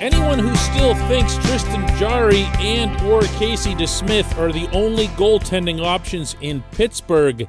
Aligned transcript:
Anyone 0.00 0.38
who 0.38 0.54
still 0.56 0.94
thinks 1.08 1.38
Tristan 1.38 1.86
Jarry 1.96 2.42
and 2.58 3.00
or 3.02 3.22
Casey 3.38 3.74
DeSmith 3.74 4.36
are 4.38 4.52
the 4.52 4.68
only 4.72 5.06
goaltending 5.08 5.82
options 5.82 6.36
in 6.42 6.62
Pittsburgh, 6.72 7.48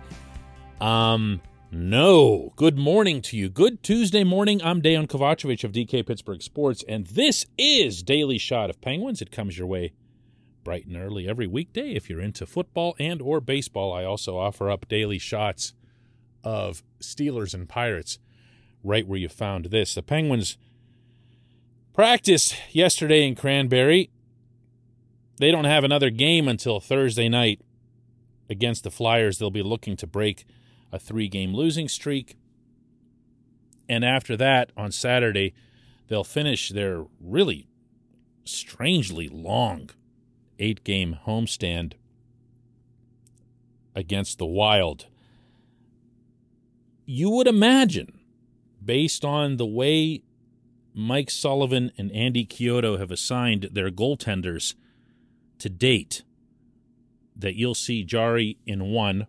um, 0.80 1.42
no. 1.72 2.54
Good 2.56 2.78
morning 2.78 3.22
to 3.24 3.36
you. 3.36 3.50
Good 3.50 3.84
Tuesday 3.84 4.24
morning. 4.24 4.62
I'm 4.64 4.82
Dejan 4.82 5.08
Kovacevic 5.08 5.66
of 5.66 5.74
DK 5.74 6.08
Pittsburgh 6.08 6.42
Sports, 6.42 6.86
and 6.88 7.08
this 7.08 7.46
is 7.58 8.02
Daily 8.02 8.38
Shot 8.38 8.70
of 8.70 8.80
Penguins. 8.80 9.22
It 9.22 9.30
comes 9.30 9.58
your 9.58 9.68
way 9.68 9.92
bright 10.64 10.86
and 10.86 10.96
early 10.96 11.28
every 11.28 11.48
weekday. 11.48 11.92
If 11.96 12.10
you're 12.10 12.22
into 12.22 12.46
football 12.46 12.96
and 12.98 13.22
or 13.22 13.42
baseball, 13.42 13.92
I 13.92 14.06
also 14.06 14.38
offer 14.38 14.70
up 14.70 14.88
daily 14.88 15.20
shots 15.20 15.74
of 16.46 16.82
Steelers 17.02 17.54
and 17.54 17.68
Pirates 17.68 18.20
right 18.84 19.06
where 19.06 19.20
you 19.20 19.28
found 19.28 19.66
this. 19.66 19.94
The 19.96 20.02
Penguins 20.02 20.58
practice 21.98 22.54
yesterday 22.74 23.28
in 23.28 23.34
Cranberry. 23.34 24.12
They 25.38 25.50
don't 25.50 25.66
have 25.66 25.84
another 25.84 26.12
game 26.12 26.48
until 26.48 26.80
Thursday 26.80 27.28
night 27.28 27.60
against 28.48 28.84
the 28.84 28.92
Flyers. 28.92 29.40
They'll 29.40 29.50
be 29.50 29.64
looking 29.64 29.98
to 29.98 30.06
break 30.06 30.46
a 30.92 31.00
three 31.00 31.28
game 31.28 31.56
losing 31.56 31.88
streak. 31.88 32.38
And 33.90 34.06
after 34.06 34.38
that, 34.38 34.72
on 34.78 34.92
Saturday, 34.92 35.56
they'll 36.08 36.24
finish 36.24 36.70
their 36.70 37.06
really 37.20 37.68
strangely 38.46 39.28
long 39.28 39.90
eight 40.60 40.84
game 40.84 41.18
homestand 41.26 41.94
against 43.96 44.38
the 44.38 44.46
Wild. 44.46 45.08
You 47.08 47.32
would 47.32 47.48
imagine, 47.48 48.20
based 48.86 49.26
on 49.26 49.58
the 49.58 49.66
way 49.66 50.22
Mike 51.00 51.30
Sullivan 51.30 51.92
and 51.96 52.12
Andy 52.12 52.44
Chiodo 52.44 52.98
have 52.98 53.12
assigned 53.12 53.70
their 53.72 53.92
goaltenders 53.92 54.74
to 55.60 55.70
date, 55.70 56.24
that 57.36 57.54
you'll 57.54 57.76
see 57.76 58.04
Jarry 58.04 58.58
in 58.66 58.86
one, 58.86 59.28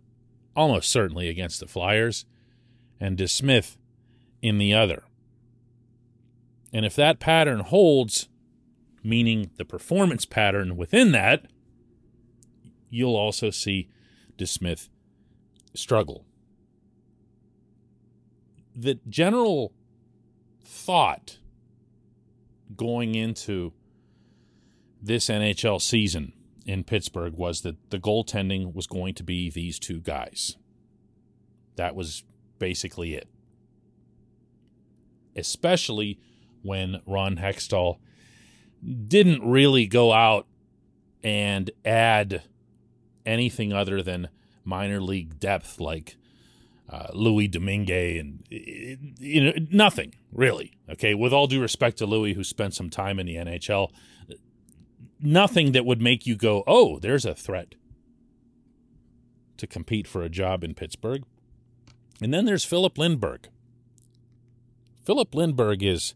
almost 0.57 0.89
certainly 0.89 1.29
against 1.29 1.61
the 1.61 1.67
Flyers, 1.67 2.25
and 2.99 3.19
DeSmith 3.19 3.77
in 4.41 4.57
the 4.57 4.73
other. 4.73 5.03
And 6.73 6.87
if 6.87 6.97
that 6.97 7.21
pattern 7.21 7.61
holds, 7.61 8.31
meaning 9.05 9.51
the 9.59 9.67
performance 9.67 10.25
pattern 10.25 10.75
within 10.75 11.13
that, 11.13 11.49
you'll 12.89 13.15
also 13.15 13.51
see 13.51 13.91
DeSmith 14.39 14.89
struggle. 15.75 16.25
The 18.75 19.01
general 19.07 19.75
thought 20.65 21.37
going 22.77 23.15
into 23.15 23.73
this 25.01 25.29
NHL 25.29 25.81
season 25.81 26.33
in 26.67 26.85
Pittsburgh 26.85 27.35
was 27.35 27.63
that 27.63 27.77
the 27.91 27.99
goaltending 27.99 28.75
was 28.75 28.87
going 28.87 29.15
to 29.15 29.23
be 29.23 29.49
these 29.51 29.79
two 29.79 30.01
guys. 30.01 30.57
That 31.77 31.95
was 31.95 32.25
basically 32.59 33.15
it. 33.15 33.29
Especially 35.35 36.19
when 36.63 37.01
Ron 37.07 37.37
Hextall 37.37 37.99
didn't 39.07 39.49
really 39.49 39.87
go 39.87 40.13
out 40.13 40.47
and 41.23 41.71
add 41.85 42.43
anything 43.25 43.73
other 43.73 44.03
than 44.03 44.29
minor 44.65 45.01
league 45.01 45.41
depth 45.41 45.81
like 45.81 46.17
uh, 46.89 47.09
Louis 47.13 47.49
Domingue 47.49 47.91
and 48.19 48.45
you 48.51 49.45
know 49.45 49.53
nothing 49.71 50.15
really. 50.33 50.73
Okay, 50.91 51.15
with 51.15 51.33
all 51.33 51.47
due 51.47 51.61
respect 51.61 51.99
to 51.99 52.07
Louis, 52.07 52.33
who 52.33 52.43
spent 52.43 52.75
some 52.75 52.89
time 52.89 53.19
in 53.19 53.27
the 53.27 53.37
NHL, 53.37 53.91
nothing 55.21 55.73
that 55.73 55.85
would 55.85 56.01
make 56.01 56.27
you 56.27 56.35
go, 56.35 56.65
"Oh, 56.67 56.99
there's 56.99 57.27
a 57.27 57.35
threat 57.35 57.75
to 59.59 59.67
compete 59.67 60.07
for 60.07 60.23
a 60.23 60.31
job 60.31 60.65
in 60.65 60.75
Pittsburgh." 60.75 61.25
And 62.23 62.33
then 62.33 62.47
there's 62.47 62.65
Filip 62.65 62.97
Lindberg. 62.97 63.47
Filip 65.05 65.33
Lindberg 65.33 65.83
is 65.83 66.15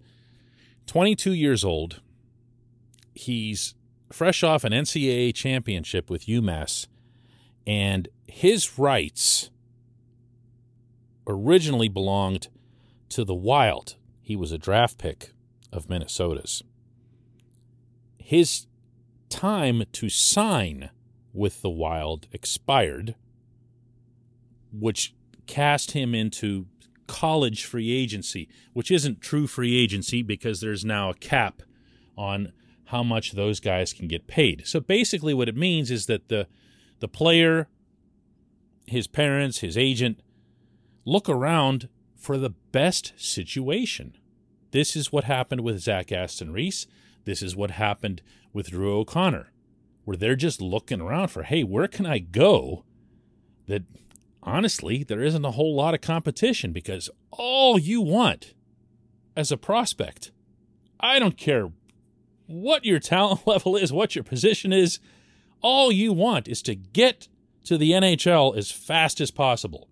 22 0.87 1.33
years 1.33 1.65
old. 1.65 2.01
He's 3.15 3.75
fresh 4.11 4.43
off 4.43 4.65
an 4.65 4.73
NCAA 4.73 5.35
championship 5.35 6.11
with 6.11 6.27
UMass, 6.27 6.87
and 7.67 8.09
his 8.27 8.79
rights 8.79 9.51
originally 11.27 11.89
belonged 11.89 12.49
to 13.11 13.25
the 13.25 13.35
Wild. 13.35 13.97
He 14.21 14.37
was 14.37 14.53
a 14.53 14.59
draft 14.59 14.99
pick 14.99 15.33
of 15.73 15.89
Minnesota's. 15.89 16.63
His 18.19 18.67
time 19.29 19.85
to 19.93 20.09
sign 20.09 20.91
with 21.33 21.63
the 21.63 21.71
Wild 21.71 22.29
expired, 22.33 23.15
which 24.73 25.15
cast 25.47 25.93
him 25.93 26.15
into 26.15 26.67
college 27.07 27.65
free 27.65 27.93
agency, 27.93 28.49
which 28.73 28.91
isn't 28.91 29.21
true 29.21 29.47
free 29.47 29.77
agency 29.77 30.23
because 30.23 30.61
there's 30.61 30.85
now 30.85 31.11
a 31.11 31.15
cap 31.15 31.63
on 32.17 32.53
how 32.87 33.03
much 33.03 33.33
those 33.33 33.61
guys 33.61 33.93
can 33.93 34.09
get 34.09 34.27
paid. 34.27 34.67
So 34.67 34.81
basically 34.81 35.35
what 35.35 35.49
it 35.49 35.57
means 35.57 35.91
is 35.91 36.07
that 36.07 36.29
the 36.29 36.47
the 37.01 37.09
player, 37.09 37.69
his 38.87 39.07
parents, 39.07 39.59
his 39.59 39.77
agent 39.77 40.22
look 41.05 41.29
around 41.29 41.89
for 42.17 42.39
the 42.39 42.51
best 42.51 43.13
situation. 43.17 44.17
This 44.71 44.97
is 44.97 45.13
what 45.13 45.25
happened 45.25 45.63
with 45.63 45.81
Zach 45.81 46.13
Aston 46.13 46.53
Reese. 46.53 46.87
This 47.25 47.43
is 47.43 47.57
what 47.57 47.73
happened 47.73 48.23
with 48.53 48.71
Drew 48.71 48.97
O'Connor, 48.99 49.53
where 50.05 50.17
they're 50.17 50.37
just 50.37 50.61
looking 50.61 51.01
around 51.01 51.29
for, 51.29 51.43
hey, 51.43 51.63
where 51.63 51.89
can 51.89 52.07
I 52.07 52.19
go 52.19 52.85
that 53.67 53.83
honestly, 54.43 55.05
there 55.05 55.23
isn't 55.23 55.45
a 55.45 55.53
whole 55.53 55.75
lot 55.75 55.95
of 55.95 56.01
competition 56.01 56.73
because 56.73 57.11
all 57.31 57.79
you 57.79 58.01
want 58.01 58.55
as 59.37 59.53
a 59.53 59.57
prospect, 59.57 60.31
I 61.01 61.19
don't 61.19 61.37
care 61.37 61.71
what 62.47 62.85
your 62.85 62.99
talent 62.99 63.41
level 63.47 63.77
is, 63.77 63.93
what 63.93 64.15
your 64.15 64.25
position 64.25 64.73
is, 64.73 64.99
all 65.61 65.93
you 65.93 66.13
want 66.13 66.49
is 66.49 66.63
to 66.63 66.75
get 66.75 67.29
to 67.65 67.79
the 67.79 67.93
NHL 67.93 68.57
as 68.57 68.71
fast 68.71 69.21
as 69.21 69.31
possible. 69.31 69.89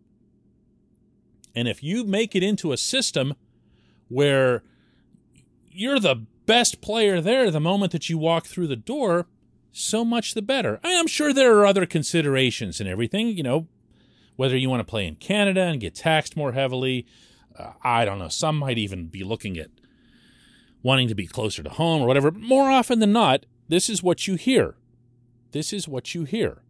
And 1.55 1.69
if 1.69 1.83
you 1.83 2.05
make 2.05 2.34
it 2.34 2.43
into 2.43 2.72
a 2.72 2.77
system 2.77 3.34
where 4.09 4.62
you're 5.71 6.00
the 6.00 6.27
best 6.47 6.81
player 6.81 7.21
there 7.21 7.50
the 7.50 7.61
moment 7.61 7.93
that 7.93 8.09
you 8.09 8.19
walk 8.19 8.47
through 8.47 8.66
the 8.66 8.77
door, 8.77 9.27
so 9.72 10.05
much 10.05 10.34
the 10.34 10.43
better. 10.43 10.81
I'm 10.83 11.06
sure 11.06 11.33
there 11.33 11.56
are 11.59 11.66
other 11.66 11.87
considerations 11.87 12.81
and 12.81 12.88
everything, 12.88 13.37
you 13.37 13.43
know, 13.43 13.69
whether 14.37 14.56
you 14.56 14.69
want 14.69 14.81
to 14.81 14.91
play 14.91 15.06
in 15.06 15.16
Canada 15.16 15.62
and 15.62 15.81
get 15.81 15.94
taxed 15.94 16.37
more 16.37 16.53
heavily. 16.53 17.06
Uh, 17.56 17.72
I 17.82 18.05
don't 18.05 18.19
know. 18.19 18.28
Some 18.28 18.56
might 18.56 18.78
even 18.78 19.06
be 19.06 19.22
looking 19.22 19.59
at 19.59 19.71
wanting 20.82 21.09
to 21.09 21.15
be 21.15 21.27
closer 21.27 21.62
to 21.62 21.71
home 21.71 22.03
or 22.03 22.06
whatever. 22.06 22.31
But 22.31 22.41
more 22.41 22.71
often 22.71 22.99
than 22.99 23.12
not, 23.12 23.47
this 23.69 23.88
is 23.88 24.03
what 24.03 24.27
you 24.27 24.34
hear. 24.34 24.75
This 25.53 25.72
is 25.72 25.87
what 25.87 26.15
you 26.15 26.25
hear 26.25 26.62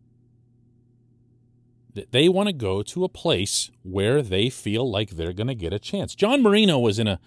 they 1.94 2.28
want 2.28 2.48
to 2.48 2.52
go 2.52 2.82
to 2.82 3.04
a 3.04 3.08
place 3.08 3.70
where 3.82 4.22
they 4.22 4.50
feel 4.50 4.90
like 4.90 5.10
they're 5.10 5.32
going 5.32 5.48
to 5.48 5.54
get 5.54 5.72
a 5.72 5.78
chance. 5.78 6.14
John 6.14 6.42
Marino 6.42 6.78
was 6.78 6.98
in 6.98 7.08
a 7.08 7.20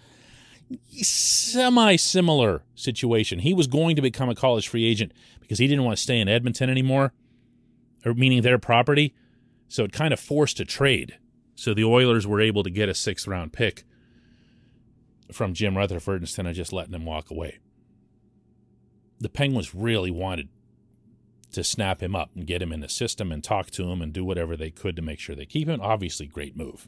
semi 1.01 1.96
similar 1.96 2.63
situation. 2.75 3.40
He 3.40 3.53
was 3.53 3.68
going 3.68 3.96
to 3.96 4.02
become 4.02 4.29
a 4.29 4.35
college 4.35 4.68
free 4.68 4.85
agent 4.85 5.12
because 5.40 5.59
he 5.59 5.68
didn't 5.68 5.84
want 5.84 5.97
to 5.97 6.03
stay 6.03 6.19
in 6.19 6.28
Edmonton 6.28 6.69
anymore, 6.69 7.13
or 8.06 8.13
meaning 8.13 8.41
their 8.41 8.57
property. 8.57 9.13
So 9.68 9.84
it 9.84 9.91
kind 9.91 10.13
of 10.13 10.19
forced 10.19 10.59
a 10.59 10.66
trade. 10.66 11.18
So 11.56 11.73
the 11.73 11.84
Oilers 11.84 12.26
were 12.26 12.41
able 12.41 12.64
to 12.64 12.70
get 12.70 12.90
a 12.90 12.93
sixth 12.93 13.28
round 13.28 13.53
pick 13.53 13.84
from 15.32 15.53
Jim 15.53 15.78
Rutherford 15.78 16.22
instead 16.22 16.46
of 16.46 16.55
just 16.55 16.73
letting 16.73 16.93
him 16.93 17.05
walk 17.05 17.29
away. 17.29 17.59
The 19.20 19.29
Penguins 19.29 19.73
really 19.73 20.11
wanted 20.11 20.49
to 21.53 21.64
snap 21.64 22.02
him 22.02 22.16
up 22.16 22.32
and 22.35 22.47
get 22.47 22.61
him 22.61 22.72
in 22.72 22.82
the 22.82 22.90
system 22.90 23.32
and 23.32 23.44
talk 23.44 23.72
to 23.72 23.90
him 23.90 24.02
and 24.02 24.11
do 24.11 24.26
whatever 24.26 24.58
they 24.58 24.70
could 24.70 24.96
to 24.96 25.02
make 25.02 25.20
sure 25.20 25.35
they 25.35 25.46
keep 25.46 25.67
him. 25.67 25.82
Obviously, 25.82 26.26
great 26.26 26.58
move. 26.58 26.88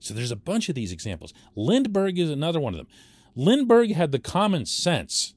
So 0.00 0.14
there's 0.14 0.30
a 0.30 0.36
bunch 0.36 0.68
of 0.68 0.74
these 0.74 0.92
examples. 0.92 1.32
Lindberg 1.56 2.18
is 2.18 2.30
another 2.30 2.60
one 2.60 2.74
of 2.74 2.78
them. 2.78 2.88
Lindberg 3.36 3.94
had 3.94 4.12
the 4.12 4.18
common 4.18 4.66
sense 4.66 5.34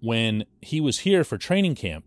when 0.00 0.44
he 0.60 0.80
was 0.80 1.00
here 1.00 1.24
for 1.24 1.38
training 1.38 1.74
camp 1.74 2.04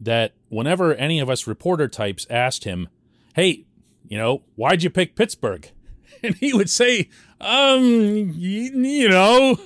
that 0.00 0.34
whenever 0.48 0.94
any 0.94 1.20
of 1.20 1.30
us 1.30 1.46
reporter 1.46 1.88
types 1.88 2.26
asked 2.28 2.64
him, 2.64 2.88
hey, 3.34 3.64
you 4.08 4.18
know, 4.18 4.42
why'd 4.56 4.82
you 4.82 4.90
pick 4.90 5.16
Pittsburgh? 5.16 5.70
And 6.24 6.36
he 6.36 6.52
would 6.52 6.70
say, 6.70 7.08
um, 7.40 7.82
you, 7.82 8.70
you 8.80 9.08
know, 9.08 9.58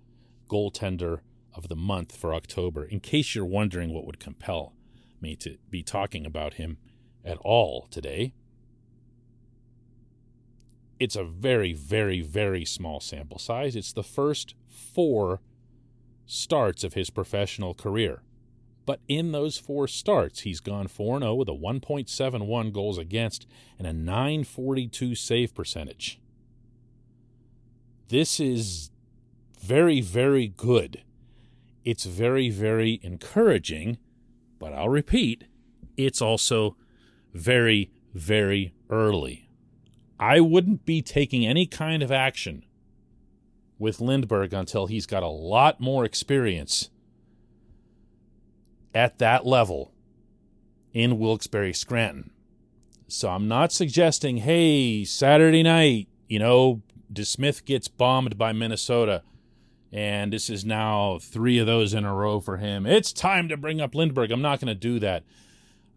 goaltender 0.49 1.21
of 1.55 1.69
the 1.69 1.77
month 1.77 2.17
for 2.17 2.35
October. 2.35 2.85
In 2.85 3.01
case 3.01 3.35
you're 3.35 3.45
wondering 3.45 3.93
what 3.93 4.07
would 4.07 4.21
compel 4.21 4.75
me 5.21 5.37
to 5.37 5.59
be 5.69 5.83
talking 5.83 6.25
about 6.25 6.55
him 6.55 6.79
at 7.25 7.39
all 7.39 7.87
today, 7.91 8.35
it's 10.99 11.17
a 11.17 11.25
very, 11.25 11.73
very, 11.73 12.21
very 12.21 12.65
small 12.65 13.01
sample 13.01 13.39
size. 13.39 13.75
It's 13.75 13.93
the 13.93 14.03
first 14.03 14.55
four 14.69 15.41
starts 16.27 16.85
of 16.85 16.95
his 16.95 17.11
professional 17.11 17.75
career. 17.75 18.23
But 18.87 19.01
in 19.09 19.33
those 19.33 19.59
four 19.59 19.89
starts, 19.89 20.41
he's 20.41 20.61
gone 20.61 20.89
4 20.89 21.21
0 21.21 21.35
with 21.35 21.49
a 21.49 21.53
1.71 21.53 22.73
goals 22.73 22.99
against 22.99 23.47
and 23.79 23.87
a 23.87 23.93
942 23.93 25.15
save 25.15 25.55
percentage. 25.55 26.20
This 28.11 28.41
is 28.41 28.91
very, 29.61 30.01
very 30.01 30.49
good. 30.49 31.05
It's 31.85 32.05
very, 32.05 32.51
very 32.51 32.99
encouraging, 33.05 33.99
but 34.59 34.73
I'll 34.73 34.89
repeat, 34.89 35.45
it's 35.97 36.21
also 36.21 36.77
very, 37.33 37.93
very 38.13 38.75
early. 38.91 39.49
I 40.19 40.41
wouldn't 40.41 40.85
be 40.85 41.03
taking 41.03 41.47
any 41.47 41.67
kind 41.67 42.03
of 42.03 42.11
action 42.11 42.65
with 43.79 44.01
Lindberg 44.01 44.53
until 44.53 44.89
he's 44.89 45.07
got 45.07 45.23
a 45.23 45.29
lot 45.29 45.81
more 45.81 46.05
experience 46.05 46.91
at 48.93 49.19
that 49.19 49.47
level 49.47 49.93
in 50.93 51.21
Wilkes-Barre 51.21 51.73
Scranton. 51.73 52.33
So 53.07 53.29
I'm 53.29 53.47
not 53.47 53.71
suggesting, 53.71 54.39
hey, 54.39 55.05
Saturday 55.05 55.63
night, 55.63 56.09
you 56.29 56.41
know, 56.41 56.83
DeSmith 57.13 57.65
gets 57.65 57.89
bombed 57.89 58.39
by 58.39 58.53
Minnesota, 58.53 59.23
and 59.93 60.33
this 60.33 60.49
is 60.49 60.65
now 60.65 61.19
three 61.21 61.59
of 61.59 61.67
those 61.67 61.93
in 61.95 62.05
a 62.05 62.15
row 62.15 62.41
for 62.41 62.59
him. 62.59 62.87
It's 62.87 63.13
time 63.13 63.49
to 63.49 63.57
bring 63.57 63.81
up 63.81 63.93
Lindberg. 63.93 64.31
I'm 64.31 64.43
not 64.43 64.61
going 64.61 64.69
to 64.69 64.75
do 64.75 64.99
that. 65.01 65.25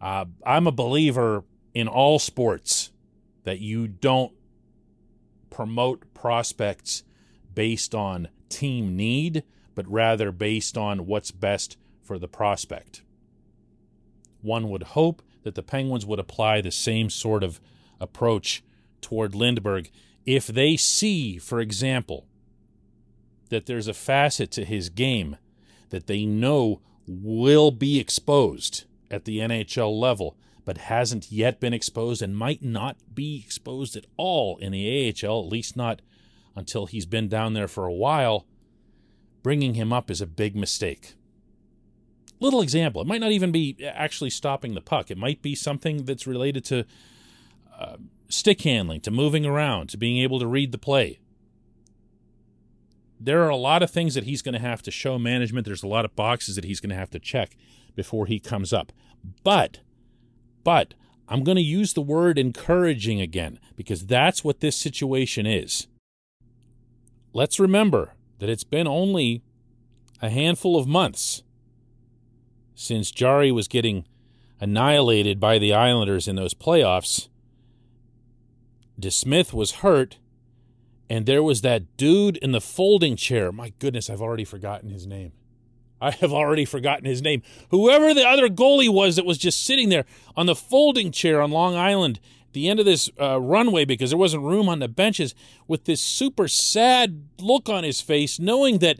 Uh, 0.01 0.25
I'm 0.45 0.68
a 0.68 0.71
believer 0.71 1.44
in 1.74 1.88
all 1.88 2.19
sports 2.19 2.92
that 3.44 3.60
you 3.60 3.88
don't 3.88 4.33
promote 5.50 6.13
prospects 6.13 7.04
based 7.54 7.94
on 7.94 8.30
team 8.50 8.95
need, 8.95 9.44
but 9.75 9.88
rather 9.88 10.31
based 10.31 10.77
on 10.77 11.06
what's 11.06 11.31
best 11.31 11.77
for 12.01 12.18
the 12.18 12.27
prospect. 12.27 13.04
One 14.42 14.69
would 14.69 14.83
hope 14.83 15.21
that 15.44 15.56
the 15.56 15.63
Penguins 15.63 16.06
would 16.06 16.19
apply 16.19 16.62
the 16.62 16.71
same 16.71 17.10
sort 17.10 17.44
of 17.44 17.62
approach 18.00 18.63
toward 19.01 19.33
Lindberg 19.33 19.89
if 20.25 20.48
they 20.48 20.78
see, 20.78 21.38
for 21.38 21.60
example, 21.60 22.28
that 23.50 23.66
there's 23.66 23.88
a 23.88 23.94
facet 23.94 24.52
to 24.52 24.66
his 24.66 24.90
game 24.90 25.38
that 25.90 26.08
they 26.08 26.25
know 26.25 26.81
will 27.08 27.72
be 27.72 28.00
exposed 28.00 28.86
at 29.12 29.25
the 29.25 29.40
NHL 29.40 30.00
level 30.00 30.38
but 30.66 30.78
hasn't 30.78 31.31
yet 31.31 31.60
been 31.60 31.74
exposed 31.74 32.22
and 32.22 32.38
might 32.38 32.64
not 32.64 32.98
be 33.14 33.44
exposed 33.46 33.96
at 33.96 34.06
all 34.18 34.58
in 34.58 34.72
the 34.72 35.10
AHL, 35.10 35.44
at 35.44 35.52
least 35.52 35.75
not 35.75 36.02
until 36.56 36.86
he's 36.86 37.06
been 37.06 37.28
down 37.28 37.54
there 37.54 37.68
for 37.68 37.86
a 37.86 37.94
while, 37.94 38.46
bringing 39.42 39.74
him 39.74 39.92
up 39.92 40.10
is 40.10 40.22
a 40.22 40.28
big 40.28 40.56
mistake. 40.56 41.16
Little 42.40 42.62
example, 42.62 43.02
it 43.02 43.08
might 43.08 43.22
not 43.22 43.31
even 43.31 43.52
be 43.52 43.78
actually 43.86 44.30
stopping 44.30 44.74
the 44.74 44.81
puck. 44.81 45.10
It 45.12 45.18
might 45.18 45.42
be 45.42 45.56
something 45.56 46.06
that's 46.06 46.28
related 46.28 46.64
to 46.66 46.86
uh, 47.78 47.98
stick 48.34 48.62
handling, 48.62 49.02
to 49.02 49.12
moving 49.12 49.46
around, 49.46 49.90
to 49.90 49.98
being 49.98 50.18
able 50.18 50.40
to 50.40 50.48
read 50.48 50.72
the 50.72 50.78
play. 50.78 51.20
There 53.20 53.44
are 53.44 53.50
a 53.50 53.56
lot 53.56 53.84
of 53.84 53.92
things 53.92 54.16
that 54.16 54.26
he's 54.26 54.42
going 54.42 54.54
to 54.54 54.60
have 54.60 54.82
to 54.84 54.92
show 54.92 55.18
management. 55.18 55.66
There's 55.66 55.84
a 55.84 55.88
lot 55.88 56.04
of 56.04 56.16
boxes 56.16 56.56
that 56.56 56.66
he's 56.66 56.80
going 56.80 56.90
to 56.90 56.96
have 56.96 57.12
to 57.12 57.20
check 57.20 57.56
before 57.96 58.26
he 58.26 58.40
comes 58.40 58.74
up. 58.74 58.92
But 59.44 59.80
but 60.64 60.94
I'm 61.28 61.44
going 61.44 61.58
to 61.58 61.62
use 61.62 61.94
the 61.94 62.02
word 62.02 62.38
encouraging 62.38 63.22
again 63.22 63.60
because 63.76 64.06
that's 64.06 64.44
what 64.44 64.60
this 64.60 64.76
situation 64.76 65.46
is. 65.46 65.88
Let's 67.34 67.60
remember 67.60 68.14
that 68.40 68.50
it's 68.50 68.64
been 68.64 68.88
only 68.88 69.42
a 70.22 70.30
handful 70.30 70.78
of 70.78 70.88
months 70.88 71.44
since 72.76 73.12
Jarry 73.12 73.52
was 73.52 73.68
getting 73.68 74.06
annihilated 74.60 75.40
by 75.40 75.60
the 75.60 75.74
Islanders 75.74 76.28
in 76.28 76.36
those 76.36 76.54
playoffs. 76.54 77.30
DeSmith 79.00 79.54
was 79.54 79.72
hurt, 79.72 80.18
and 81.10 81.25
there 81.25 81.44
was 81.44 81.62
that 81.62 81.98
dude 81.98 82.38
in 82.38 82.51
the 82.51 82.62
folding 82.62 83.16
chair. 83.16 83.51
My 83.51 83.74
goodness, 83.80 84.10
I've 84.10 84.22
already 84.22 84.45
forgotten 84.45 84.90
his 84.90 85.06
name. 85.07 85.34
I 86.01 86.12
have 86.12 86.34
already 86.34 86.66
forgotten 86.66 87.06
his 87.06 87.22
name. 87.22 87.42
Whoever 87.69 88.13
the 88.13 88.28
other 88.28 88.50
goalie 88.50 88.94
was 88.94 89.16
that 89.16 89.25
was 89.25 89.38
just 89.38 89.66
sitting 89.66 89.90
there 89.90 90.06
on 90.36 90.48
the 90.48 90.56
folding 90.56 91.12
chair 91.12 91.42
on 91.42 91.51
Long 91.51 91.75
Island 91.75 92.19
at 92.48 92.54
the 92.54 92.68
end 92.68 92.80
of 92.80 92.86
this 92.86 93.10
uh, 93.19 93.40
runway 93.40 93.86
because 93.86 94.10
there 94.10 94.19
wasn't 94.19 94.44
room 94.44 94.68
on 94.68 94.79
the 94.79 94.89
benches 94.89 95.34
with 95.65 95.86
this 95.86 96.01
super 96.01 96.48
sad 96.48 97.24
look 97.39 97.70
on 97.70 97.86
his 97.86 98.01
face, 98.01 98.38
knowing 98.38 98.79
that 98.79 99.00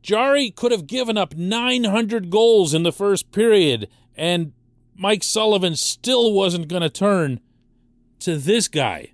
Jarry 0.00 0.50
could 0.50 0.70
have 0.70 0.86
given 0.86 1.18
up 1.18 1.34
900 1.34 2.30
goals 2.30 2.72
in 2.72 2.84
the 2.84 2.92
first 2.92 3.32
period 3.32 3.88
and 4.16 4.52
Mike 4.96 5.24
Sullivan 5.24 5.74
still 5.76 6.32
wasn't 6.32 6.68
going 6.68 6.82
to 6.82 6.90
turn 6.90 7.40
to 8.24 8.38
this 8.38 8.68
guy. 8.68 9.12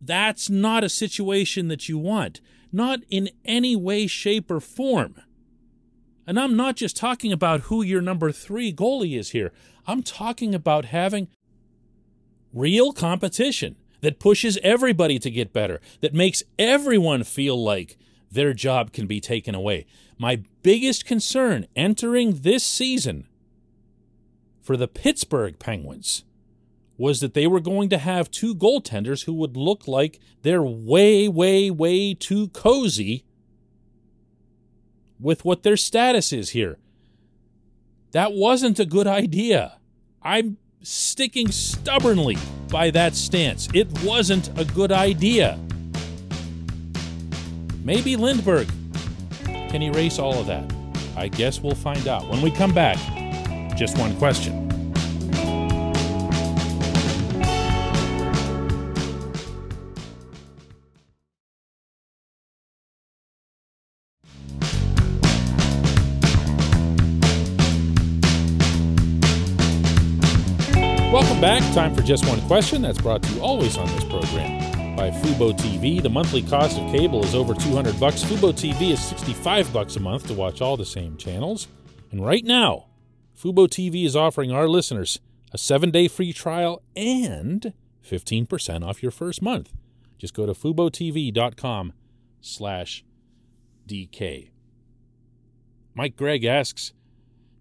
That's 0.00 0.50
not 0.50 0.84
a 0.84 0.88
situation 0.88 1.68
that 1.68 1.88
you 1.88 1.98
want, 1.98 2.40
not 2.70 3.00
in 3.10 3.30
any 3.44 3.76
way, 3.76 4.06
shape, 4.06 4.50
or 4.50 4.60
form. 4.60 5.16
And 6.26 6.38
I'm 6.38 6.56
not 6.56 6.76
just 6.76 6.96
talking 6.96 7.32
about 7.32 7.62
who 7.62 7.82
your 7.82 8.02
number 8.02 8.30
three 8.30 8.72
goalie 8.72 9.18
is 9.18 9.30
here. 9.30 9.52
I'm 9.86 10.02
talking 10.02 10.54
about 10.54 10.86
having 10.86 11.28
real 12.52 12.92
competition 12.92 13.76
that 14.02 14.20
pushes 14.20 14.58
everybody 14.62 15.18
to 15.18 15.30
get 15.30 15.52
better, 15.52 15.80
that 16.00 16.14
makes 16.14 16.42
everyone 16.58 17.24
feel 17.24 17.62
like 17.62 17.96
their 18.30 18.52
job 18.52 18.92
can 18.92 19.06
be 19.06 19.20
taken 19.20 19.54
away. 19.54 19.86
My 20.18 20.42
biggest 20.62 21.06
concern 21.06 21.66
entering 21.74 22.40
this 22.42 22.64
season 22.64 23.26
for 24.62 24.76
the 24.76 24.88
Pittsburgh 24.88 25.58
Penguins 25.58 26.24
was 27.00 27.20
that 27.20 27.32
they 27.32 27.46
were 27.46 27.60
going 27.60 27.88
to 27.88 27.96
have 27.96 28.30
two 28.30 28.54
goaltenders 28.54 29.24
who 29.24 29.32
would 29.32 29.56
look 29.56 29.88
like 29.88 30.20
they're 30.42 30.62
way, 30.62 31.26
way, 31.26 31.70
way 31.70 32.12
too 32.12 32.48
cozy 32.48 33.24
with 35.18 35.42
what 35.42 35.62
their 35.62 35.78
status 35.78 36.30
is 36.30 36.50
here. 36.50 36.76
That 38.12 38.34
wasn't 38.34 38.78
a 38.78 38.84
good 38.84 39.06
idea. 39.06 39.78
I'm 40.20 40.58
sticking 40.82 41.50
stubbornly 41.50 42.36
by 42.68 42.90
that 42.90 43.14
stance. 43.14 43.66
It 43.72 43.88
wasn't 44.04 44.50
a 44.60 44.66
good 44.66 44.92
idea. 44.92 45.58
Maybe 47.82 48.14
Lindberg 48.14 48.68
can 49.70 49.80
erase 49.80 50.18
all 50.18 50.34
of 50.34 50.46
that. 50.48 50.70
I 51.16 51.28
guess 51.28 51.60
we'll 51.60 51.74
find 51.74 52.06
out. 52.06 52.28
When 52.28 52.42
we 52.42 52.50
come 52.50 52.74
back, 52.74 52.98
just 53.74 53.96
one 53.96 54.14
question. 54.18 54.69
Welcome 71.12 71.40
back. 71.40 71.60
Time 71.74 71.92
for 71.92 72.02
Just 72.02 72.24
One 72.28 72.40
Question. 72.42 72.82
That's 72.82 73.00
brought 73.00 73.20
to 73.24 73.32
you 73.32 73.40
always 73.40 73.76
on 73.76 73.88
this 73.88 74.04
program 74.04 74.94
by 74.94 75.10
Fubo 75.10 75.52
TV. 75.52 76.00
The 76.00 76.08
monthly 76.08 76.40
cost 76.40 76.78
of 76.78 76.88
cable 76.92 77.24
is 77.24 77.34
over 77.34 77.52
200 77.52 77.98
bucks. 77.98 78.22
Fubo 78.22 78.52
TV 78.52 78.92
is 78.92 79.02
65 79.02 79.72
bucks 79.72 79.96
a 79.96 80.00
month 80.00 80.28
to 80.28 80.34
watch 80.34 80.60
all 80.60 80.76
the 80.76 80.86
same 80.86 81.16
channels. 81.16 81.66
And 82.12 82.24
right 82.24 82.44
now, 82.44 82.86
Fubo 83.36 83.66
TV 83.66 84.06
is 84.06 84.14
offering 84.14 84.52
our 84.52 84.68
listeners 84.68 85.18
a 85.52 85.56
7-day 85.56 86.06
free 86.06 86.32
trial 86.32 86.80
and 86.94 87.72
15% 88.08 88.86
off 88.86 89.02
your 89.02 89.10
first 89.10 89.42
month. 89.42 89.72
Just 90.16 90.32
go 90.32 90.46
to 90.46 90.52
FuboTV.com 90.52 91.92
slash 92.40 93.04
DK. 93.88 94.50
Mike 95.92 96.16
Gregg 96.16 96.44
asks, 96.44 96.92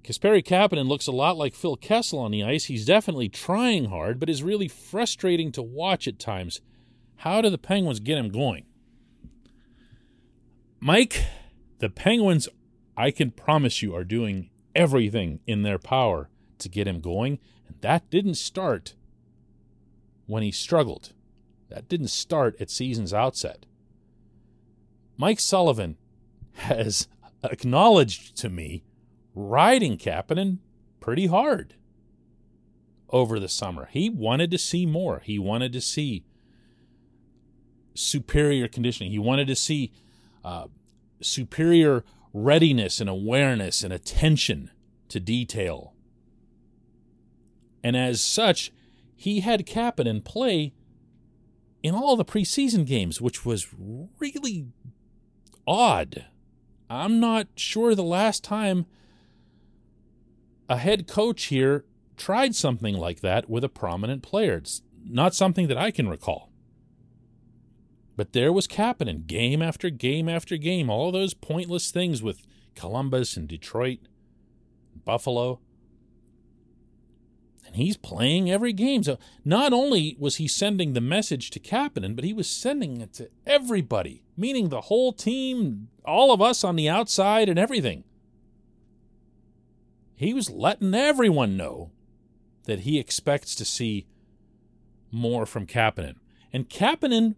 Kasperi 0.03 0.43
Kapanen 0.43 0.87
looks 0.87 1.07
a 1.07 1.11
lot 1.11 1.37
like 1.37 1.53
Phil 1.53 1.75
Kessel 1.75 2.19
on 2.19 2.31
the 2.31 2.43
ice. 2.43 2.65
He's 2.65 2.85
definitely 2.85 3.29
trying 3.29 3.85
hard, 3.85 4.19
but 4.19 4.29
is 4.29 4.41
really 4.43 4.67
frustrating 4.67 5.51
to 5.51 5.61
watch 5.61 6.07
at 6.07 6.19
times. 6.19 6.61
How 7.17 7.41
do 7.41 7.49
the 7.49 7.57
Penguins 7.57 7.99
get 7.99 8.17
him 8.17 8.29
going? 8.29 8.65
Mike, 10.79 11.25
the 11.79 11.89
Penguins, 11.89 12.47
I 12.95 13.11
can 13.11 13.31
promise 13.31 13.81
you, 13.81 13.93
are 13.93 14.05
doing 14.05 14.49
everything 14.73 15.41
in 15.45 15.63
their 15.63 15.77
power 15.77 16.29
to 16.59 16.69
get 16.69 16.87
him 16.87 17.01
going. 17.01 17.39
And 17.67 17.75
that 17.81 18.09
didn't 18.09 18.35
start 18.35 18.95
when 20.25 20.43
he 20.43 20.51
struggled. 20.51 21.11
That 21.69 21.89
didn't 21.89 22.07
start 22.07 22.55
at 22.61 22.69
season's 22.69 23.13
outset. 23.13 23.65
Mike 25.17 25.39
Sullivan 25.39 25.97
has 26.53 27.09
acknowledged 27.43 28.37
to 28.37 28.49
me 28.49 28.83
riding 29.39 29.97
Kapanen 29.97 30.57
pretty 30.99 31.27
hard 31.27 31.75
over 33.09 33.39
the 33.39 33.47
summer. 33.47 33.87
He 33.91 34.09
wanted 34.09 34.51
to 34.51 34.57
see 34.57 34.85
more. 34.85 35.21
He 35.23 35.39
wanted 35.39 35.73
to 35.73 35.81
see 35.81 36.25
superior 37.95 38.67
conditioning. 38.67 39.11
He 39.11 39.19
wanted 39.19 39.47
to 39.47 39.55
see 39.55 39.91
uh, 40.43 40.67
superior 41.21 42.03
readiness 42.33 42.99
and 42.99 43.09
awareness 43.09 43.83
and 43.83 43.93
attention 43.93 44.71
to 45.07 45.19
detail. 45.19 45.93
And 47.83 47.95
as 47.95 48.21
such, 48.21 48.71
he 49.15 49.39
had 49.39 49.65
Kapanen 49.65 50.23
play 50.23 50.73
in 51.81 51.95
all 51.95 52.15
the 52.15 52.25
preseason 52.25 52.85
games, 52.85 53.21
which 53.21 53.45
was 53.45 53.67
really 54.19 54.67
odd. 55.65 56.25
I'm 56.89 57.19
not 57.19 57.47
sure 57.55 57.95
the 57.95 58.03
last 58.03 58.43
time 58.43 58.85
a 60.69 60.77
head 60.77 61.07
coach 61.07 61.45
here 61.45 61.83
tried 62.15 62.55
something 62.55 62.95
like 62.95 63.21
that 63.21 63.49
with 63.49 63.63
a 63.63 63.69
prominent 63.69 64.21
player. 64.21 64.57
It's 64.57 64.83
not 65.03 65.33
something 65.33 65.67
that 65.67 65.77
I 65.77 65.89
can 65.89 66.07
recall. 66.07 66.51
But 68.15 68.33
there 68.33 68.53
was 68.53 68.67
Kapanen 68.67 69.25
game 69.25 69.61
after 69.61 69.89
game 69.89 70.29
after 70.29 70.57
game, 70.57 70.89
all 70.89 71.11
those 71.11 71.33
pointless 71.33 71.89
things 71.89 72.21
with 72.21 72.45
Columbus 72.75 73.35
and 73.35 73.47
Detroit, 73.47 73.99
Buffalo. 75.05 75.59
And 77.65 77.75
he's 77.75 77.97
playing 77.97 78.51
every 78.51 78.73
game. 78.73 79.03
So 79.03 79.17
not 79.45 79.73
only 79.73 80.17
was 80.19 80.35
he 80.35 80.47
sending 80.47 80.93
the 80.93 81.01
message 81.01 81.49
to 81.51 81.59
Kapanen, 81.59 82.15
but 82.15 82.25
he 82.25 82.33
was 82.33 82.49
sending 82.49 82.99
it 82.99 83.13
to 83.13 83.29
everybody, 83.45 84.23
meaning 84.35 84.69
the 84.69 84.81
whole 84.81 85.13
team, 85.13 85.87
all 86.03 86.33
of 86.33 86.41
us 86.41 86.63
on 86.63 86.75
the 86.75 86.89
outside 86.89 87.47
and 87.47 87.57
everything. 87.57 88.03
He 90.19 90.33
was 90.33 90.49
letting 90.49 90.93
everyone 90.93 91.55
know 91.55 91.91
that 92.65 92.81
he 92.81 92.99
expects 92.99 93.55
to 93.55 93.63
see 93.63 94.05
more 95.11 95.45
from 95.45 95.65
Kapanen. 95.65 96.15
And 96.51 96.69
Kapanen, 96.69 97.35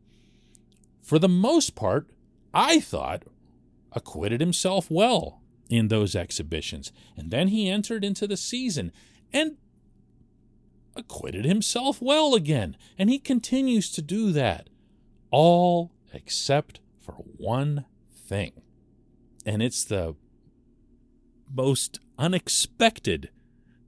for 1.04 1.20
the 1.20 1.30
most 1.30 1.76
part, 1.76 2.08
I 2.56 2.80
thought, 2.80 3.22
acquitted 3.92 4.42
himself 4.42 4.90
well 4.90 5.44
in 5.70 5.90
those 5.90 6.16
exhibitions. 6.16 6.92
And 7.16 7.30
then 7.30 7.50
he 7.50 7.70
entered 7.70 8.04
into 8.04 8.26
the 8.26 8.36
season 8.36 8.92
and 9.32 9.58
acquitted 10.96 11.46
himself 11.46 12.02
well 12.02 12.34
again. 12.34 12.76
And 12.98 13.12
he 13.12 13.20
continues 13.20 13.92
to 13.92 14.02
do 14.02 14.32
that, 14.32 14.72
all 15.30 15.92
except 16.12 16.80
for 16.98 17.14
one 17.14 17.86
thing. 18.12 18.64
And 19.46 19.62
it's 19.62 19.84
the 19.84 20.16
most 21.54 22.00
unexpected 22.22 23.30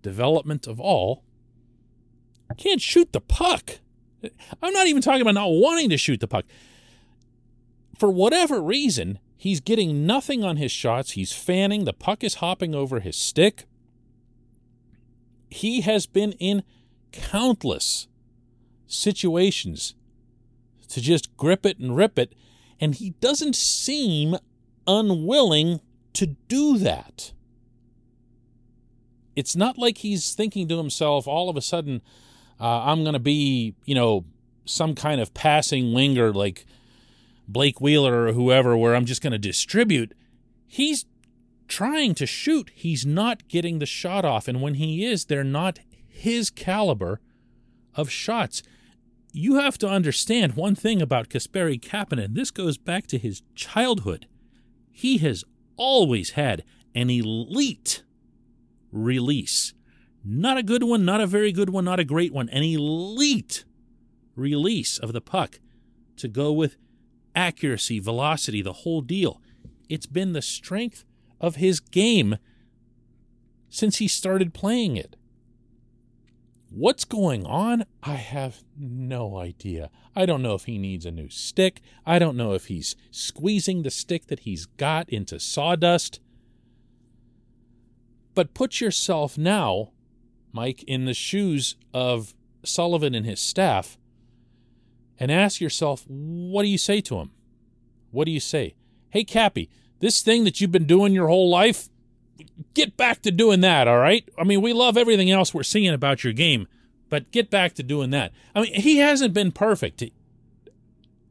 development 0.02 0.66
of 0.68 0.80
all. 0.80 1.24
Can't 2.58 2.82
shoot 2.82 3.14
the 3.14 3.22
puck. 3.22 3.80
I'm 4.62 4.74
not 4.74 4.88
even 4.88 5.02
talking 5.02 5.22
about 5.22 5.34
not 5.36 5.52
wanting 5.52 5.90
to 5.90 5.98
shoot 5.98 6.20
the 6.20 6.28
puck. 6.28 6.46
For 7.98 8.10
whatever 8.10 8.62
reason, 8.62 9.20
he's 9.38 9.60
getting 9.60 10.06
nothing 10.06 10.44
on 10.44 10.58
his 10.58 10.72
shots. 10.72 11.12
He's 11.12 11.32
fanning. 11.32 11.86
The 11.86 11.94
puck 11.94 12.24
is 12.24 12.36
hopping 12.36 12.76
over 12.76 13.00
his 13.00 13.16
stick. 13.16 13.66
He 15.50 15.82
has 15.82 16.06
been 16.06 16.34
in 16.34 16.64
countless 17.12 18.08
situations 18.88 19.96
to 20.90 21.02
just 21.02 21.36
grip 21.38 21.66
it 21.66 21.80
and 21.80 21.96
rip 21.96 22.20
it, 22.20 22.34
and 22.80 22.96
he 22.96 23.12
doesn't 23.22 23.56
seem 23.56 24.36
unwilling 24.86 25.82
to 26.14 26.28
do 26.48 26.78
that. 26.78 27.34
It's 29.36 29.56
not 29.56 29.78
like 29.78 30.00
he's 30.00 30.34
thinking 30.34 30.68
to 30.68 30.78
himself, 30.78 31.28
all 31.28 31.50
of 31.50 31.58
a 31.58 31.62
sudden, 31.62 32.02
uh, 32.60 32.84
I'm 32.84 33.04
going 33.04 33.14
to 33.14 33.20
be, 33.20 33.76
you 33.86 33.96
know, 33.96 34.26
some 34.66 34.96
kind 34.96 35.20
of 35.20 35.34
passing 35.34 35.94
winger 35.94 36.32
like 36.32 36.66
Blake 37.48 37.82
Wheeler 37.82 38.28
or 38.28 38.34
whoever, 38.34 38.78
where 38.78 38.96
I'm 38.96 39.06
just 39.06 39.22
going 39.22 39.32
to 39.34 39.40
distribute. 39.40 40.14
He's 40.68 41.06
trying 41.68 42.16
to 42.16 42.26
shoot. 42.26 42.72
He's 42.74 43.06
not 43.06 43.48
getting 43.48 43.80
the 43.80 43.86
shot 43.86 44.26
off. 44.26 44.48
And 44.48 44.62
when 44.62 44.76
he 44.76 45.06
is, 45.06 45.26
they're 45.26 45.44
not 45.44 45.80
his 46.08 46.50
caliber 46.50 47.20
of 47.96 48.10
shots. 48.10 48.64
You 49.32 49.56
have 49.56 49.78
to 49.80 49.90
understand 49.90 50.54
one 50.54 50.76
thing 50.76 51.02
about 51.02 51.30
Kasperi 51.30 51.82
Kapanen. 51.82 52.36
This 52.36 52.52
goes 52.52 52.78
back 52.78 53.08
to 53.08 53.18
his 53.18 53.42
childhood. 53.56 54.28
He 54.92 55.18
has 55.18 55.44
always 55.76 56.32
had 56.32 56.64
an 56.94 57.10
elite 57.10 58.04
release. 58.94 59.74
Not 60.24 60.58
a 60.58 60.64
good 60.64 60.84
one, 60.84 61.04
not 61.04 61.20
a 61.20 61.28
very 61.28 61.52
good 61.52 61.70
one, 61.70 61.86
not 61.86 62.00
a 62.00 62.06
great 62.06 62.32
one. 62.34 62.48
An 62.50 62.64
elite 62.64 63.66
release 64.36 64.98
of 64.98 65.12
the 65.12 65.22
puck 65.22 65.60
to 66.18 66.28
go 66.28 66.54
with 66.54 66.78
accuracy, 67.36 68.00
velocity, 68.00 68.62
the 68.62 68.74
whole 68.74 69.02
deal. 69.02 69.42
It's 69.90 70.06
been 70.06 70.34
the 70.34 70.42
strength 70.42 71.04
of 71.42 71.58
his 71.58 71.80
game 71.80 72.38
since 73.70 73.98
he 73.98 74.08
started 74.08 74.54
playing 74.54 74.96
it. 74.96 75.16
What's 76.70 77.06
going 77.06 77.46
on? 77.46 77.86
I 78.02 78.16
have 78.16 78.64
no 78.76 79.38
idea. 79.38 79.92
I 80.16 80.26
don't 80.26 80.42
know 80.42 80.56
if 80.56 80.66
he 80.66 80.78
needs 80.78 81.06
a 81.06 81.12
new 81.12 81.30
stick. 81.30 81.82
I 82.06 82.18
don't 82.18 82.38
know 82.38 82.54
if 82.54 82.66
he's 82.66 82.96
squeezing 83.12 83.84
the 83.84 83.92
stick 83.92 84.28
that 84.28 84.40
he's 84.40 84.66
got 84.66 85.08
into 85.10 85.40
sawdust. 85.40 86.20
But 88.36 88.54
put 88.54 88.82
yourself 88.82 89.38
now, 89.38 89.92
Mike, 90.52 90.84
in 90.84 91.06
the 91.06 91.14
shoes 91.14 91.76
of 91.94 92.34
Sullivan 92.64 93.14
and 93.14 93.26
his 93.26 93.40
staff 93.40 93.98
and 95.20 95.32
ask 95.32 95.62
yourself, 95.62 96.06
what 96.08 96.64
do 96.64 96.70
you 96.70 96.78
say 96.78 97.02
to 97.02 97.18
him? 97.18 97.32
What 98.12 98.26
do 98.26 98.32
you 98.32 98.40
say? 98.40 98.76
Hey, 99.10 99.24
Cappy, 99.24 99.70
this 100.00 100.22
thing 100.22 100.44
that 100.44 100.60
you've 100.60 100.72
been 100.72 100.86
doing 100.86 101.14
your 101.14 101.28
whole 101.28 101.50
life, 101.50 101.90
get 102.74 102.98
back 102.98 103.22
to 103.22 103.32
doing 103.32 103.62
that, 103.62 103.88
all 103.88 104.00
right? 104.00 104.28
I 104.38 104.44
mean, 104.44 104.62
we 104.62 104.74
love 104.74 104.98
everything 104.98 105.30
else 105.30 105.54
we're 105.54 105.64
seeing 105.64 105.94
about 105.94 106.24
your 106.24 106.34
game, 106.34 106.68
but 107.10 107.32
get 107.32 107.50
back 107.50 107.74
to 107.76 107.84
doing 107.84 108.10
that. 108.10 108.32
I 108.56 108.62
mean, 108.62 108.74
he 108.74 108.98
hasn't 108.98 109.34
been 109.34 109.52
perfect 109.52 110.04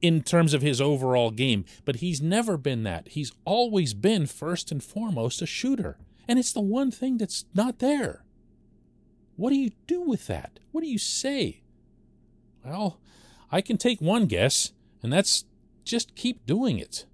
in 0.00 0.22
terms 0.22 0.54
of 0.54 0.62
his 0.62 0.80
overall 0.80 1.30
game, 1.30 1.64
but 1.84 1.96
he's 1.96 2.20
never 2.20 2.56
been 2.56 2.84
that. 2.84 3.08
He's 3.08 3.32
always 3.44 3.94
been, 3.94 4.26
first 4.26 4.70
and 4.70 4.82
foremost, 4.82 5.42
a 5.42 5.46
shooter. 5.46 5.98
And 6.28 6.38
it's 6.38 6.52
the 6.52 6.60
one 6.60 6.90
thing 6.90 7.18
that's 7.18 7.44
not 7.54 7.78
there. 7.78 8.24
What 9.36 9.50
do 9.50 9.56
you 9.56 9.70
do 9.86 10.02
with 10.02 10.26
that? 10.26 10.60
What 10.70 10.82
do 10.82 10.88
you 10.88 10.98
say? 10.98 11.62
Well, 12.64 13.00
I 13.50 13.60
can 13.60 13.76
take 13.76 14.00
one 14.00 14.26
guess, 14.26 14.72
and 15.02 15.12
that's 15.12 15.44
just 15.84 16.14
keep 16.14 16.46
doing 16.46 16.78
it. 16.78 17.06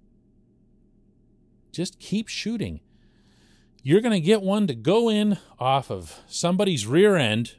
Just 1.71 1.99
keep 1.99 2.27
shooting 2.27 2.81
you're 3.83 4.01
going 4.01 4.13
to 4.13 4.19
get 4.19 4.41
one 4.41 4.67
to 4.67 4.75
go 4.75 5.09
in 5.09 5.37
off 5.57 5.89
of 5.89 6.19
somebody's 6.27 6.85
rear 6.85 7.15
end 7.15 7.55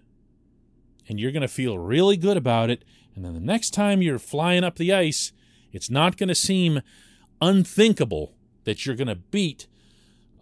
and 1.09 1.19
you're 1.19 1.33
going 1.33 1.43
to 1.43 1.49
feel 1.49 1.79
really 1.79 2.17
good 2.17 2.37
about 2.37 2.71
it. 2.71 2.85
And 3.15 3.25
then 3.25 3.35
the 3.35 3.41
next 3.41 3.71
time 3.71 4.03
you're 4.03 4.19
flying 4.19 4.63
up 4.63 4.77
the 4.77 4.93
ice, 4.93 5.33
it's 5.73 5.91
not 5.91 6.17
going 6.17 6.29
to 6.29 6.35
seem 6.35 6.83
unthinkable 7.41 8.35
that 8.65 8.85
you're 8.85 8.97
going 8.97 9.09
to 9.09 9.17
beat 9.17 9.67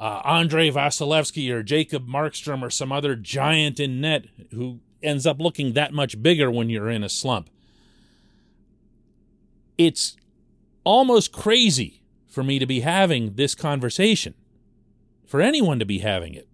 uh, 0.01 0.23
Andrei 0.25 0.71
Vasilevskiy 0.71 1.51
or 1.51 1.63
Jacob 1.63 2.07
Markstrom 2.07 2.63
or 2.63 2.71
some 2.71 2.93
other 2.93 3.17
giant 3.17 3.81
in 3.81 4.01
net 4.01 4.27
who 4.53 4.81
ends 5.03 5.27
up 5.27 5.41
looking 5.41 5.73
that 5.73 5.93
much 5.93 6.21
bigger 6.23 6.51
when 6.51 6.69
you're 6.71 6.91
in 6.91 7.05
a 7.05 7.09
slump. 7.09 7.51
it's 9.77 10.17
almost 10.85 11.33
crazy 11.33 12.03
for 12.27 12.43
me 12.43 12.59
to 12.59 12.67
be 12.67 12.81
having 12.81 13.35
this 13.35 13.55
conversation, 13.55 14.35
for 15.27 15.41
anyone 15.41 15.79
to 15.79 15.85
be 15.85 15.99
having 15.99 16.35
it. 16.35 16.49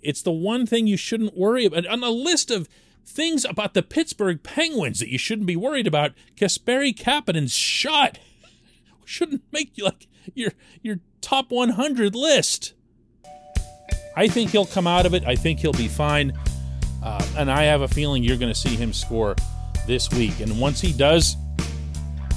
It's 0.00 0.22
the 0.22 0.32
one 0.32 0.66
thing 0.66 0.86
you 0.86 0.96
shouldn't 0.96 1.36
worry 1.36 1.66
about. 1.66 1.86
On 1.86 2.02
a 2.02 2.10
list 2.10 2.50
of 2.50 2.68
things 3.04 3.44
about 3.44 3.74
the 3.74 3.82
Pittsburgh 3.82 4.42
Penguins 4.42 5.00
that 5.00 5.08
you 5.08 5.18
shouldn't 5.18 5.46
be 5.46 5.56
worried 5.56 5.86
about, 5.86 6.12
Kasperi 6.36 6.96
Kapanen's 6.96 7.54
shot 7.54 8.18
shouldn't 9.04 9.42
make 9.52 9.76
you 9.76 9.84
like 9.84 10.06
your 10.36 10.52
your 10.82 11.00
top 11.20 11.50
100 11.50 12.14
list. 12.14 12.74
I 14.16 14.28
think 14.28 14.50
he'll 14.50 14.66
come 14.66 14.86
out 14.86 15.04
of 15.04 15.14
it. 15.14 15.24
I 15.26 15.36
think 15.36 15.58
he'll 15.58 15.72
be 15.72 15.88
fine. 15.88 16.32
Uh, 17.02 17.24
and 17.36 17.50
I 17.50 17.64
have 17.64 17.82
a 17.82 17.88
feeling 17.88 18.24
you're 18.24 18.38
going 18.38 18.52
to 18.52 18.58
see 18.58 18.74
him 18.74 18.92
score 18.92 19.36
this 19.86 20.10
week. 20.10 20.40
And 20.40 20.58
once 20.58 20.80
he 20.80 20.92
does, 20.92 21.36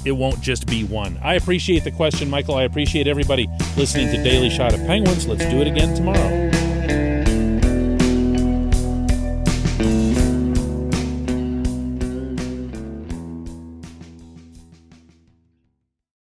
it 0.04 0.12
won't 0.12 0.40
just 0.40 0.66
be 0.66 0.84
one. 0.84 1.18
I 1.22 1.34
appreciate 1.34 1.84
the 1.84 1.90
question, 1.90 2.28
Michael. 2.28 2.56
I 2.56 2.64
appreciate 2.64 3.06
everybody 3.06 3.48
listening 3.76 4.08
to 4.14 4.22
Daily 4.22 4.50
Shot 4.50 4.74
of 4.74 4.80
Penguins. 4.80 5.26
Let's 5.26 5.44
do 5.46 5.60
it 5.60 5.66
again 5.66 5.94
tomorrow. 5.94 6.49